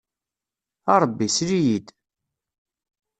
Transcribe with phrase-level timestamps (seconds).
[0.93, 1.87] A Ṛebbi, sel-iyi-d!